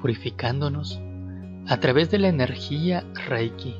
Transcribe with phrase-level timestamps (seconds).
[0.00, 1.00] purificándonos
[1.66, 3.76] a través de la energía Reiki.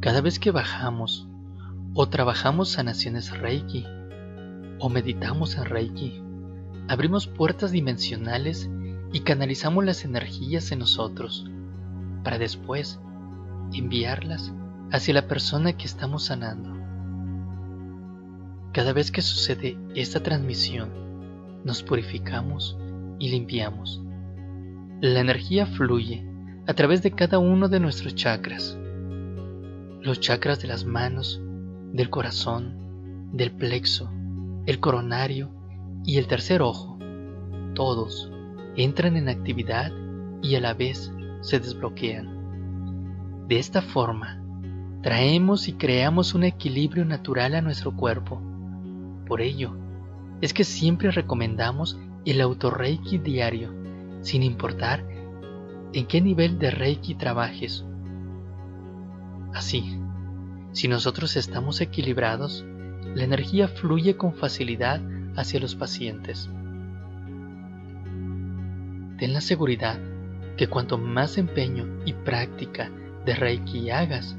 [0.00, 1.28] Cada vez que bajamos
[1.94, 3.86] o trabajamos sanaciones Reiki
[4.78, 6.22] o meditamos en Reiki,
[6.88, 8.70] abrimos puertas dimensionales
[9.12, 11.50] y canalizamos las energías en nosotros
[12.22, 13.00] para después
[13.72, 14.52] enviarlas
[14.92, 16.74] hacia la persona que estamos sanando.
[18.72, 21.05] Cada vez que sucede esta transmisión,
[21.66, 22.78] nos purificamos
[23.18, 24.00] y limpiamos.
[25.00, 26.24] La energía fluye
[26.64, 28.78] a través de cada uno de nuestros chakras.
[30.00, 31.42] Los chakras de las manos,
[31.92, 34.08] del corazón, del plexo,
[34.66, 35.50] el coronario
[36.04, 37.00] y el tercer ojo.
[37.74, 38.30] Todos
[38.76, 39.90] entran en actividad
[40.42, 43.48] y a la vez se desbloquean.
[43.48, 44.40] De esta forma,
[45.02, 48.40] traemos y creamos un equilibrio natural a nuestro cuerpo.
[49.26, 49.76] Por ello,
[50.40, 53.72] es que siempre recomendamos el auto-reiki diario,
[54.20, 55.04] sin importar
[55.92, 57.84] en qué nivel de reiki trabajes.
[59.54, 59.98] Así,
[60.72, 62.64] si nosotros estamos equilibrados,
[63.14, 65.00] la energía fluye con facilidad
[65.36, 66.50] hacia los pacientes.
[69.18, 69.98] Ten la seguridad
[70.56, 72.90] que cuanto más empeño y práctica
[73.24, 74.36] de Reiki hagas,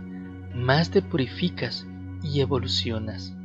[0.54, 1.88] más te purificas
[2.24, 3.37] y evolucionas.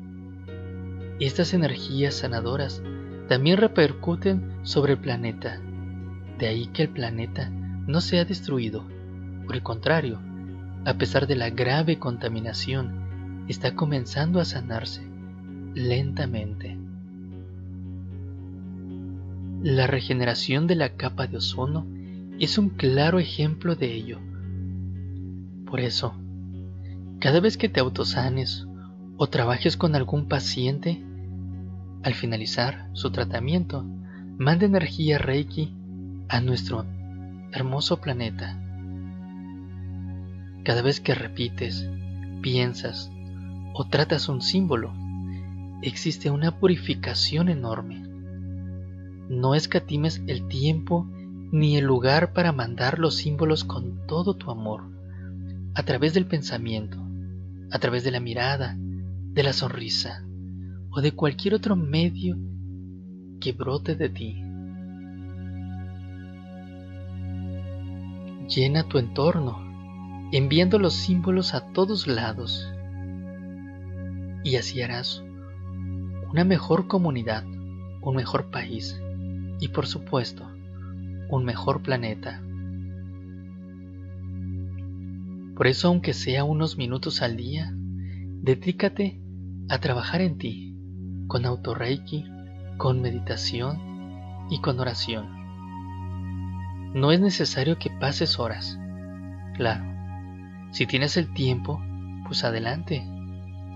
[1.23, 2.83] Estas energías sanadoras
[3.29, 5.61] también repercuten sobre el planeta,
[6.37, 8.85] de ahí que el planeta no se ha destruido,
[9.47, 10.19] por el contrario,
[10.85, 15.07] a pesar de la grave contaminación, está comenzando a sanarse
[15.77, 16.77] lentamente.
[19.63, 21.87] La regeneración de la capa de ozono
[22.41, 24.19] es un claro ejemplo de ello.
[25.67, 26.17] Por eso,
[27.21, 28.67] cada vez que te autosanes
[29.17, 31.01] o trabajes con algún paciente,
[32.03, 33.85] al finalizar su tratamiento,
[34.39, 35.73] manda energía Reiki
[36.29, 36.85] a nuestro
[37.53, 38.59] hermoso planeta.
[40.65, 41.89] Cada vez que repites,
[42.41, 43.11] piensas
[43.75, 44.93] o tratas un símbolo,
[45.83, 48.03] existe una purificación enorme.
[49.29, 51.09] No escatimes el tiempo
[51.53, 54.91] ni el lugar para mandar los símbolos con todo tu amor,
[55.75, 56.99] a través del pensamiento,
[57.71, 60.25] a través de la mirada, de la sonrisa
[60.95, 62.37] o de cualquier otro medio
[63.41, 64.43] que brote de ti.
[68.49, 69.59] Llena tu entorno,
[70.33, 72.71] enviando los símbolos a todos lados,
[74.45, 75.25] y así harás
[76.31, 77.45] una mejor comunidad,
[78.01, 79.01] un mejor país
[79.61, 80.51] y por supuesto,
[81.29, 82.43] un mejor planeta.
[85.55, 87.73] Por eso, aunque sea unos minutos al día,
[88.43, 89.21] dedícate
[89.69, 90.72] a trabajar en ti,
[91.27, 92.25] con autorreiki,
[92.77, 93.79] con meditación
[94.51, 95.27] y con oración.
[96.95, 98.79] No es necesario que pases horas.
[99.57, 99.85] Claro,
[100.71, 101.81] si tienes el tiempo,
[102.27, 103.03] pues adelante,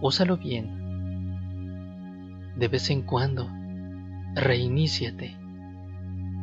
[0.00, 0.84] úsalo bien.
[2.56, 3.48] De vez en cuando,
[4.34, 5.36] reiníciate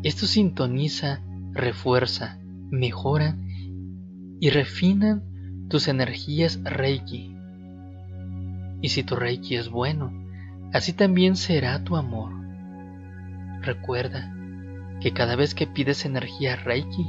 [0.03, 1.21] esto sintoniza,
[1.53, 2.37] refuerza,
[2.69, 3.37] mejora
[4.41, 5.23] y refina
[5.69, 7.33] tus energías Reiki.
[8.81, 10.11] Y si tu Reiki es bueno,
[10.73, 12.33] así también será tu amor.
[13.61, 14.35] Recuerda
[14.99, 17.05] que cada vez que pides energía Reiki,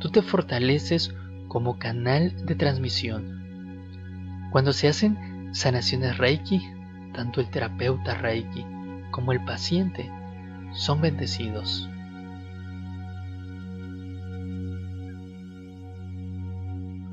[0.00, 1.14] tú te fortaleces
[1.48, 4.48] como canal de transmisión.
[4.50, 6.60] Cuando se hacen sanaciones Reiki,
[7.14, 8.64] tanto el terapeuta Reiki
[9.10, 10.10] como el paciente
[10.72, 11.88] son bendecidos.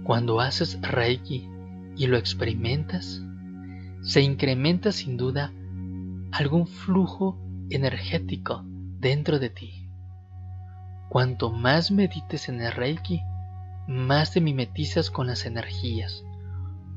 [0.03, 1.47] Cuando haces Reiki
[1.95, 3.23] y lo experimentas,
[4.01, 5.53] se incrementa sin duda
[6.33, 7.39] algún flujo
[7.69, 9.87] energético dentro de ti.
[11.09, 13.21] Cuanto más medites en el Reiki,
[13.87, 16.23] más te mimetizas con las energías.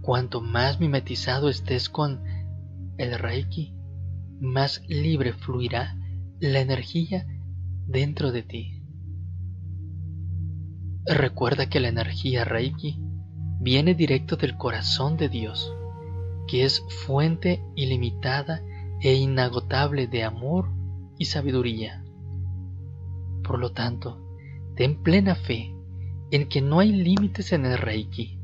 [0.00, 2.22] Cuanto más mimetizado estés con
[2.96, 3.74] el Reiki,
[4.40, 5.98] más libre fluirá
[6.40, 7.26] la energía
[7.86, 8.82] dentro de ti.
[11.04, 12.98] Recuerda que la energía Reiki
[13.60, 15.74] viene directo del corazón de Dios,
[16.48, 18.62] que es fuente ilimitada
[19.00, 20.70] e inagotable de amor
[21.18, 22.04] y sabiduría.
[23.42, 24.20] Por lo tanto,
[24.74, 25.74] ten plena fe
[26.30, 28.38] en que no hay límites en el Reiki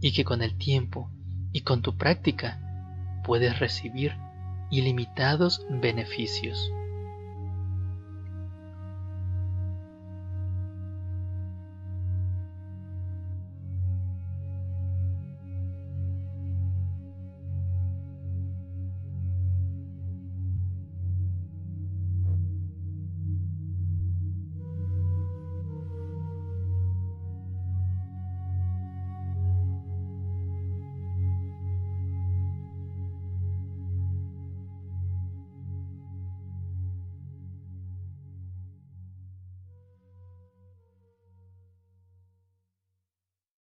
[0.00, 1.10] y que con el tiempo
[1.52, 2.60] y con tu práctica
[3.24, 4.16] puedes recibir
[4.70, 6.72] ilimitados beneficios.